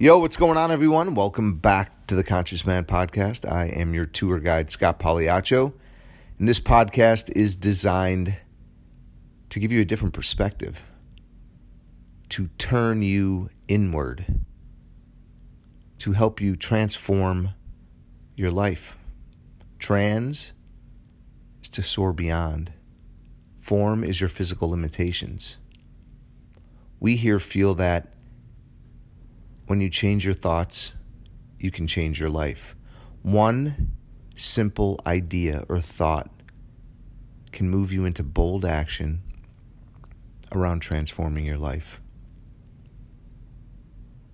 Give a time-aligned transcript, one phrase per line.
[0.00, 1.16] Yo, what's going on, everyone?
[1.16, 3.50] Welcome back to the Conscious Man Podcast.
[3.50, 5.72] I am your tour guide, Scott Pagliaccio,
[6.38, 8.36] and this podcast is designed
[9.50, 10.84] to give you a different perspective,
[12.28, 14.38] to turn you inward,
[15.98, 17.48] to help you transform
[18.36, 18.96] your life.
[19.80, 20.52] Trans
[21.60, 22.72] is to soar beyond,
[23.58, 25.58] form is your physical limitations.
[27.00, 28.12] We here feel that
[29.68, 30.94] when you change your thoughts,
[31.58, 32.74] you can change your life.
[33.22, 33.96] One
[34.34, 36.30] simple idea or thought
[37.52, 39.20] can move you into bold action
[40.52, 42.00] around transforming your life.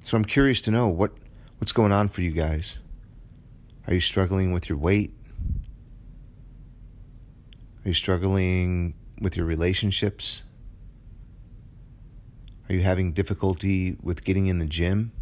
[0.00, 1.12] So I'm curious to know what
[1.58, 2.78] what's going on for you guys.
[3.86, 5.12] Are you struggling with your weight?
[7.84, 10.42] Are you struggling with your relationships?
[12.70, 15.12] Are you having difficulty with getting in the gym?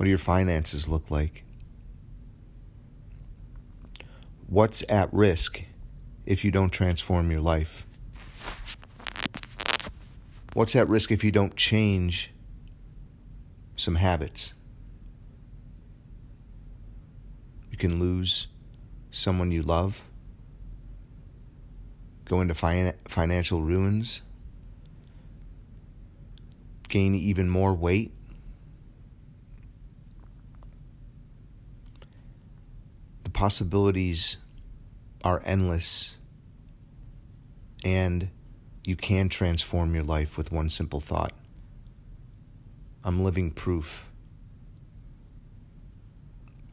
[0.00, 1.44] What do your finances look like?
[4.46, 5.62] What's at risk
[6.24, 7.86] if you don't transform your life?
[10.54, 12.32] What's at risk if you don't change
[13.76, 14.54] some habits?
[17.70, 18.46] You can lose
[19.10, 20.06] someone you love,
[22.24, 24.22] go into fin- financial ruins,
[26.88, 28.14] gain even more weight
[33.40, 34.36] possibilities
[35.24, 36.18] are endless
[37.82, 38.28] and
[38.84, 41.32] you can transform your life with one simple thought.
[43.02, 44.10] I'm living proof.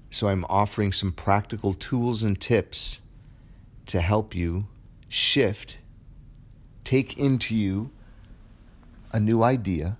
[0.09, 2.99] So I'm offering some practical tools and tips
[3.85, 4.67] to help you
[5.07, 5.77] shift,
[6.83, 7.91] take into you
[9.13, 9.97] a new idea,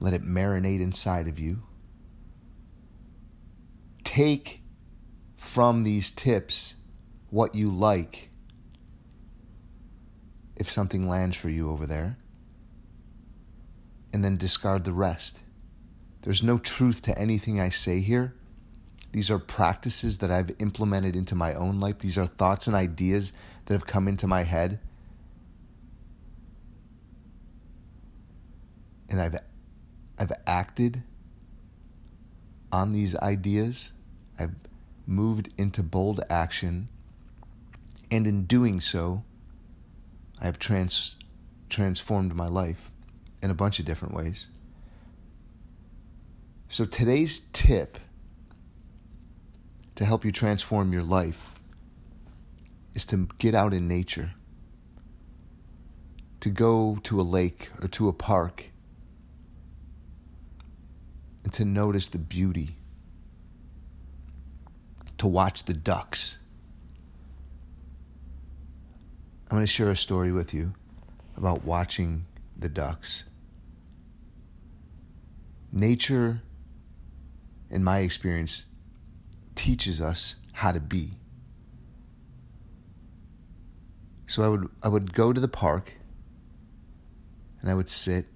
[0.00, 1.64] let it marinate inside of you
[4.18, 4.60] take
[5.36, 6.74] from these tips
[7.30, 8.30] what you like
[10.56, 12.18] if something lands for you over there,
[14.12, 15.42] and then discard the rest.
[16.22, 18.34] There's no truth to anything I say here.
[19.12, 22.00] These are practices that I've implemented into my own life.
[22.00, 23.32] These are thoughts and ideas
[23.66, 24.80] that have come into my head.
[29.08, 29.36] And I've
[30.18, 31.04] I've acted
[32.72, 33.92] on these ideas
[34.38, 34.54] I've
[35.06, 36.88] moved into bold action,
[38.10, 39.24] and in doing so,
[40.40, 41.16] I have trans-
[41.68, 42.92] transformed my life
[43.42, 44.48] in a bunch of different ways.
[46.68, 47.98] So, today's tip
[49.94, 51.58] to help you transform your life
[52.94, 54.32] is to get out in nature,
[56.40, 58.66] to go to a lake or to a park,
[61.42, 62.77] and to notice the beauty
[65.18, 66.38] to watch the ducks.
[69.50, 70.74] I'm going to share a story with you
[71.36, 73.24] about watching the ducks.
[75.72, 76.42] Nature,
[77.70, 78.66] in my experience,
[79.54, 81.12] teaches us how to be.
[84.26, 85.94] So I would I would go to the park
[87.60, 88.26] and I would sit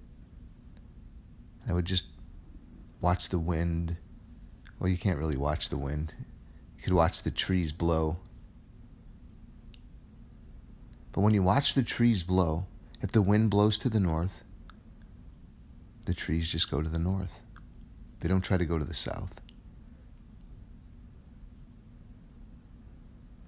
[1.60, 2.06] and I would just
[3.00, 3.99] watch the wind.
[4.78, 6.14] Well, you can't really watch the wind.
[6.82, 8.16] You could watch the trees blow.
[11.12, 12.66] But when you watch the trees blow,
[13.00, 14.43] if the wind blows to the north,
[16.06, 17.38] the trees just go to the north.
[18.19, 19.41] They don't try to go to the south.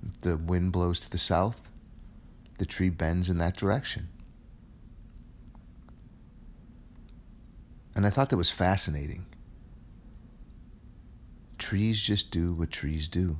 [0.06, 1.72] If the wind blows to the south,
[2.58, 4.10] the tree bends in that direction.
[7.96, 9.26] And I thought that was fascinating.
[11.64, 13.38] Trees just do what trees do.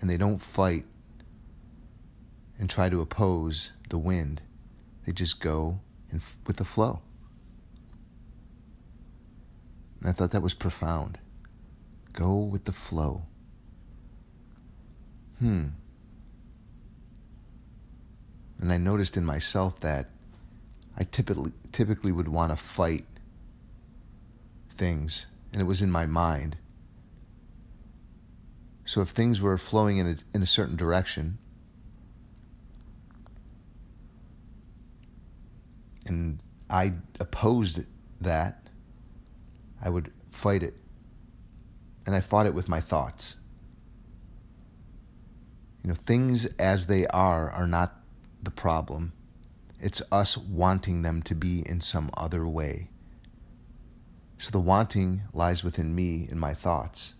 [0.00, 0.86] And they don't fight
[2.58, 4.40] and try to oppose the wind.
[5.04, 5.80] They just go
[6.10, 7.02] f- with the flow.
[10.00, 11.18] And I thought that was profound.
[12.14, 13.24] Go with the flow.
[15.40, 15.66] Hmm.
[18.58, 20.08] And I noticed in myself that
[20.96, 23.04] I typically typically would want to fight
[24.80, 26.56] things, and it was in my mind.
[28.84, 31.38] So if things were flowing in a, in a certain direction,
[36.06, 37.84] and I opposed
[38.20, 38.66] that,
[39.84, 40.74] I would fight it.
[42.06, 43.36] And I fought it with my thoughts.
[45.82, 47.94] You know, things as they are are not
[48.42, 49.12] the problem
[49.80, 52.90] It's us wanting them to be in some other way.
[54.40, 57.12] So the wanting lies within me in my thoughts.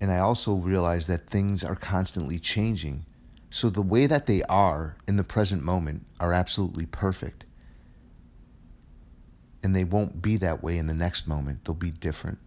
[0.00, 3.04] And I also realize that things are constantly changing.
[3.50, 7.44] So the way that they are in the present moment are absolutely perfect.
[9.62, 12.38] And they won't be that way in the next moment, they'll be different.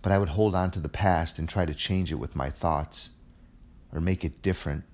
[0.00, 2.48] But I would hold on to the past and try to change it with my
[2.48, 3.10] thoughts,
[3.92, 4.84] or make it different,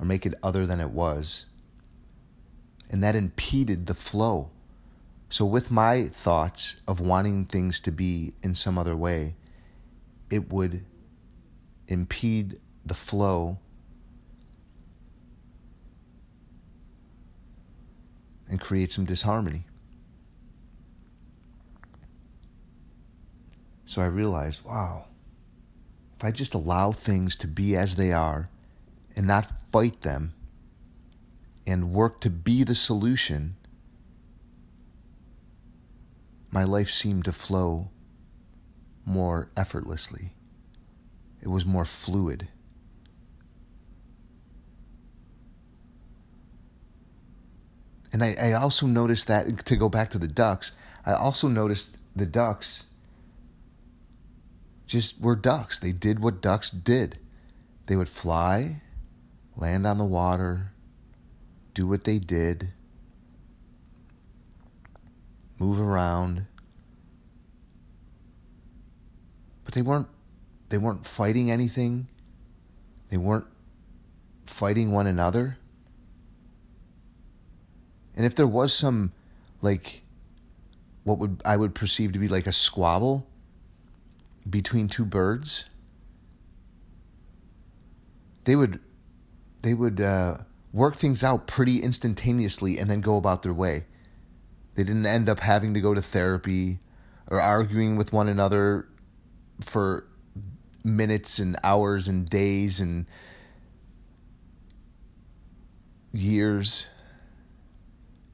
[0.00, 1.44] or make it other than it was.
[2.90, 4.50] And that impeded the flow.
[5.28, 9.34] So, with my thoughts of wanting things to be in some other way,
[10.30, 10.84] it would
[11.88, 13.58] impede the flow
[18.48, 19.64] and create some disharmony.
[23.86, 25.06] So I realized, wow,
[26.16, 28.48] if I just allow things to be as they are
[29.14, 30.34] and not fight them
[31.66, 33.56] and work to be the solution,
[36.50, 37.90] my life seemed to flow
[39.04, 40.34] more effortlessly.
[41.42, 42.48] It was more fluid.
[48.12, 50.72] And I, I also noticed that, to go back to the ducks,
[51.04, 52.86] I also noticed the ducks
[54.86, 55.78] just were ducks.
[55.78, 57.18] They did what ducks did.
[57.86, 58.82] They would fly,
[59.56, 60.73] land on the water,
[61.74, 62.68] do what they did,
[65.58, 66.46] move around.
[69.64, 70.08] But they weren't
[70.68, 72.08] they weren't fighting anything.
[73.08, 73.46] They weren't
[74.46, 75.58] fighting one another.
[78.16, 79.12] And if there was some
[79.60, 80.02] like
[81.02, 83.26] what would I would perceive to be like a squabble,
[84.48, 85.66] between two birds,
[88.44, 88.80] they would
[89.62, 90.38] they would uh,
[90.74, 93.84] work things out pretty instantaneously and then go about their way.
[94.74, 96.80] They didn't end up having to go to therapy
[97.28, 98.88] or arguing with one another
[99.60, 100.06] for
[100.84, 103.06] minutes and hours and days and
[106.12, 106.88] years.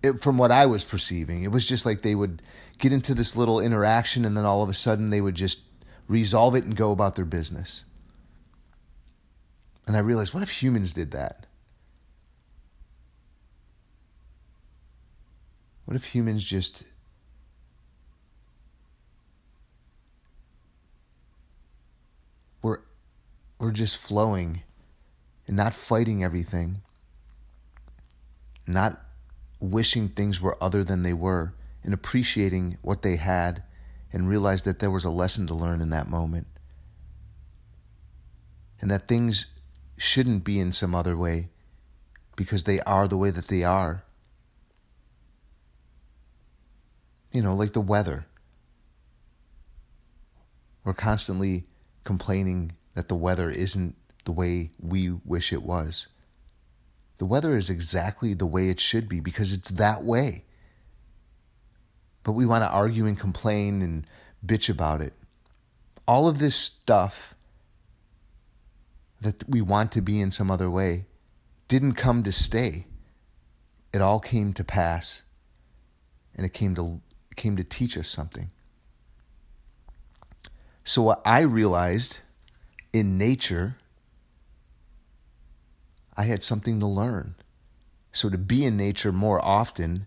[0.02, 2.40] It, from what I was perceiving, it was just like they would
[2.78, 5.60] get into this little interaction and then all of a sudden they would just
[6.08, 7.84] resolve it, and go about their business.
[9.86, 11.46] And I realized, what if humans did that?
[15.90, 16.84] What if humans just
[22.62, 22.84] were,
[23.58, 24.62] were just flowing
[25.48, 26.82] and not fighting everything,
[28.68, 29.00] not
[29.58, 33.64] wishing things were other than they were, and appreciating what they had
[34.12, 36.46] and realized that there was a lesson to learn in that moment.
[38.80, 39.46] And that things
[39.98, 41.48] shouldn't be in some other way
[42.36, 44.04] because they are the way that they are.
[47.32, 48.26] You know, like the weather.
[50.84, 51.64] We're constantly
[52.04, 56.08] complaining that the weather isn't the way we wish it was.
[57.18, 60.44] The weather is exactly the way it should be because it's that way
[62.22, 64.06] but we want to argue and complain and
[64.44, 65.12] bitch about it.
[66.06, 67.34] All of this stuff
[69.20, 71.06] that we want to be in some other way
[71.68, 72.86] didn't come to stay.
[73.92, 75.22] It all came to pass
[76.34, 77.00] and it came to
[77.40, 78.50] came to teach us something.
[80.84, 82.20] So what I realized
[82.92, 83.76] in nature
[86.16, 87.34] I had something to learn.
[88.12, 90.06] So to be in nature more often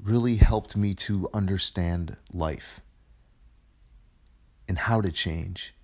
[0.00, 2.80] really helped me to understand life
[4.68, 5.74] and how to change,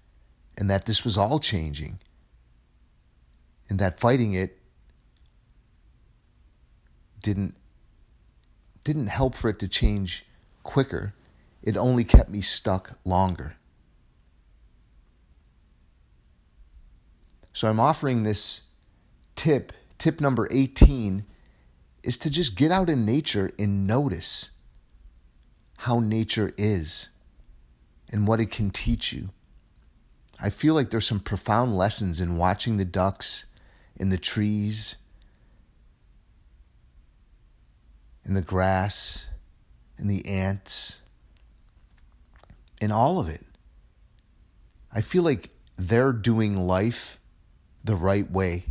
[0.56, 1.98] and that this was all changing,
[3.68, 4.60] and that fighting it
[7.20, 7.56] didn't
[8.84, 10.26] didn't help for it to change
[10.62, 11.14] quicker.
[11.62, 13.56] It only kept me stuck longer.
[17.52, 18.62] So I'm offering this
[19.36, 21.24] tip, tip number 18
[22.02, 24.50] is to just get out in nature and notice
[25.78, 27.10] how nature is
[28.10, 29.30] and what it can teach you.
[30.40, 33.46] I feel like there's some profound lessons in watching the ducks
[33.96, 34.96] in the trees,
[38.24, 39.30] in the grass,
[39.98, 41.00] in the ants,
[42.80, 43.44] in all of it.
[44.92, 47.18] I feel like they're doing life
[47.84, 48.66] the right way.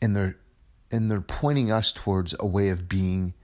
[0.00, 0.36] and they're
[0.90, 3.34] and they're pointing us towards a way of being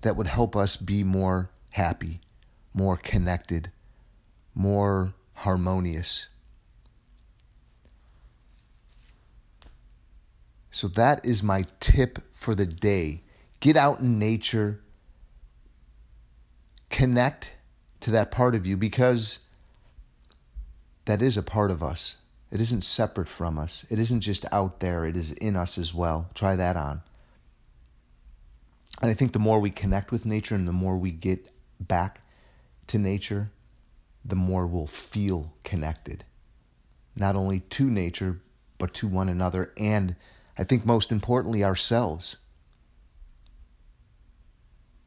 [0.00, 2.18] that would help us be more happy,
[2.72, 3.70] more connected,
[4.54, 6.28] more harmonious.
[10.72, 13.22] So that is my tip for the day.
[13.60, 14.80] Get out in nature,
[16.90, 17.52] connect
[18.00, 19.40] to that part of you because
[21.04, 22.16] that is a part of us.
[22.50, 23.84] It isn't separate from us.
[23.90, 26.30] It isn't just out there, it is in us as well.
[26.34, 27.02] Try that on.
[29.00, 31.50] And I think the more we connect with nature and the more we get
[31.80, 32.22] back
[32.88, 33.50] to nature,
[34.24, 36.24] the more we'll feel connected.
[37.14, 38.40] Not only to nature,
[38.78, 40.16] but to one another, and
[40.58, 42.36] I think most importantly, ourselves.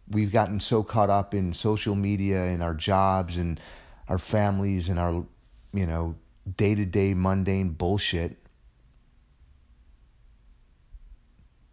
[0.09, 3.59] We've gotten so caught up in social media and our jobs and
[4.07, 5.25] our families and our,
[5.73, 6.15] you know,
[6.57, 8.37] day to day mundane bullshit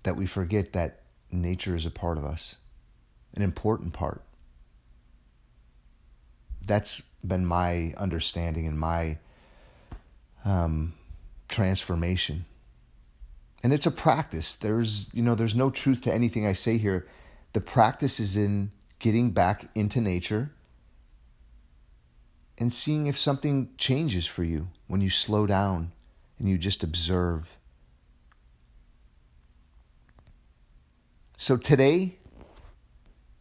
[0.03, 2.57] that we forget that nature is a part of us,
[3.35, 4.23] an important part.
[6.67, 9.19] That's been my understanding and my
[10.45, 10.95] um,
[11.49, 12.47] transformation.
[13.63, 14.55] And it's a practice.
[14.55, 17.07] There's, you know, there's no truth to anything I say here.
[17.53, 20.51] The practice is in getting back into nature
[22.59, 25.93] and seeing if something changes for you when you slow down
[26.39, 27.57] and you just observe.
[31.37, 32.19] So today,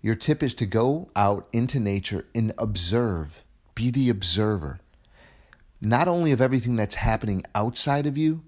[0.01, 3.43] your tip is to go out into nature and observe.
[3.75, 4.79] Be the observer.
[5.79, 8.43] Not only of everything that's happening outside of you,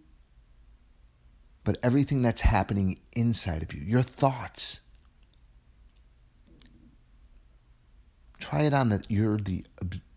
[1.64, 4.82] but everything that's happening inside of you, your thoughts.
[8.40, 9.64] Try it on that you're the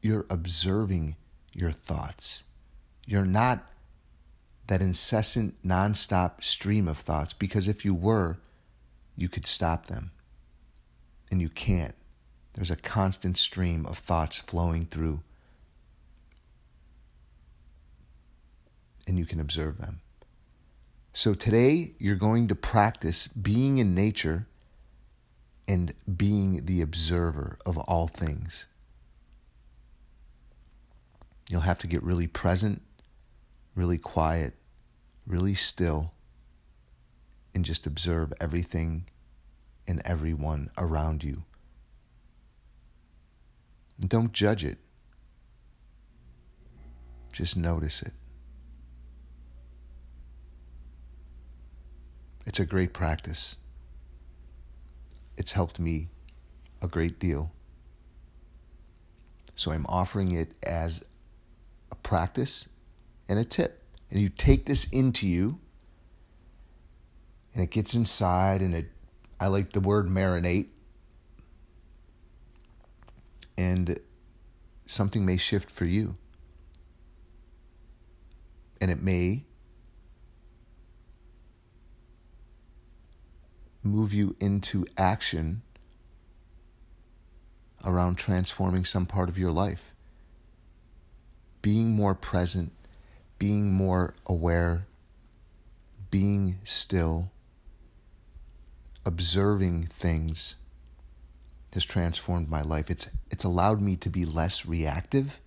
[0.01, 1.17] you're observing
[1.53, 2.45] your thoughts.
[3.07, 3.65] You're not
[4.67, 8.39] that incessant, nonstop stream of thoughts because if you were,
[9.17, 10.11] you could stop them.
[11.31, 11.95] And you can't.
[12.55, 15.21] There's a constant stream of thoughts flowing through.
[19.07, 20.01] And you can observe them.
[21.17, 24.47] So today, you're going to practice being in nature
[25.67, 28.67] and being the observer of all things.
[31.49, 32.83] You'll have to get really present,
[33.75, 34.57] really quiet,
[35.27, 36.13] really still,
[37.55, 39.07] and just observe everything
[39.89, 41.45] and everyone around you.
[43.99, 44.77] Don't judge it,
[47.33, 48.13] just notice it.
[52.57, 53.59] It's a great practice.
[55.37, 56.09] It's helped me
[56.81, 57.53] a great deal.
[59.55, 61.05] So I'm offering it as
[61.93, 62.67] a practice
[63.29, 63.83] and a tip.
[64.11, 65.61] And you take this into you,
[67.53, 68.87] and it gets inside, and it,
[69.39, 70.69] I like the word marinate.
[73.59, 74.01] And
[74.87, 76.17] something may shift for you.
[78.81, 79.45] And it may
[83.87, 85.63] move you into action
[87.85, 89.95] around transforming some part of your life
[91.67, 92.71] being more present,
[93.41, 94.87] being more aware,
[96.13, 97.33] being still,
[99.05, 100.55] observing things
[101.75, 102.89] has transformed my life.
[102.89, 105.41] It's it's allowed me to be less reactive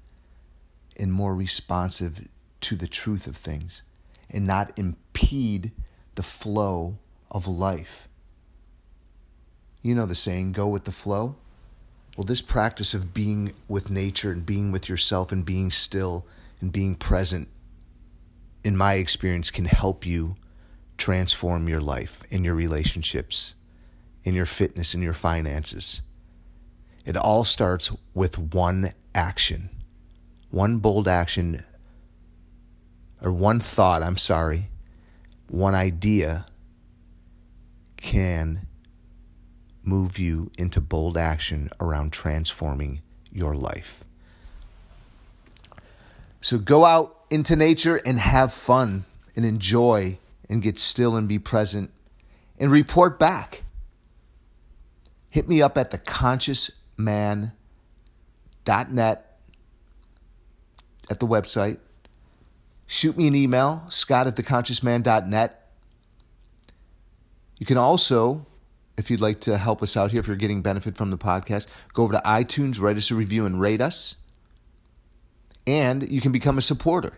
[0.99, 2.27] and more responsive
[2.61, 3.83] to the truth of things
[4.29, 5.71] and not impede
[6.15, 6.97] the flow
[7.31, 8.09] of life.
[9.81, 11.35] You know the saying, go with the flow.
[12.17, 16.25] Well, this practice of being with nature and being with yourself and being still
[16.59, 17.47] and being present,
[18.63, 20.35] in my experience, can help you
[20.97, 23.53] transform your life and your relationships,
[24.25, 26.01] in your fitness and your finances.
[27.05, 29.69] It all starts with one action,
[30.51, 31.63] one bold action,
[33.21, 34.69] or one thought, I'm sorry,
[35.47, 36.45] one idea
[37.95, 38.67] can
[39.83, 44.03] move you into bold action around transforming your life.
[46.41, 49.05] So go out into nature and have fun
[49.35, 50.17] and enjoy
[50.49, 51.91] and get still and be present
[52.57, 53.63] and report back.
[55.29, 57.53] Hit me up at theconsciousman.net
[61.09, 61.77] at the website.
[62.87, 65.55] Shoot me an email, scott at theconsciousman.net.
[67.59, 68.47] You can also
[68.99, 71.67] if you'd like to help us out here, if you're getting benefit from the podcast,
[71.93, 74.17] go over to iTunes, write us a review, and rate us.
[75.65, 77.17] And you can become a supporter.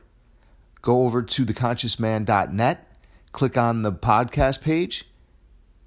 [0.81, 2.87] Go over to theconsciousman.net,
[3.31, 5.05] click on the podcast page,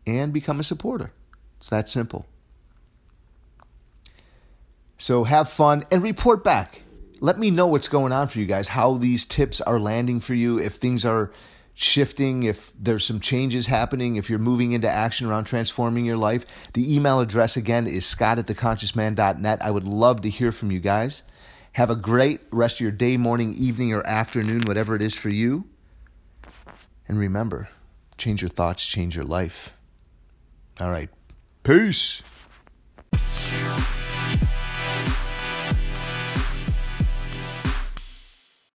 [0.07, 1.13] and become a supporter.
[1.59, 2.27] It's that simple.
[4.99, 6.83] So have fun and report back.
[7.21, 10.35] let me know what's going on for you guys, how these tips are landing for
[10.35, 11.31] you, if things are
[11.75, 16.73] shifting, if there's some changes happening, if you're moving into action around transforming your life.
[16.73, 19.63] The email address again is scott at theconsciousman.net.
[19.63, 21.23] I would love to hear from you guys.
[21.73, 25.29] Have a great rest of your day, morning, evening, or afternoon, whatever it is for
[25.29, 25.65] you.
[27.09, 27.69] And remember,
[28.17, 29.75] change your thoughts, change your life.
[30.81, 31.11] All right.
[31.65, 32.23] Peace.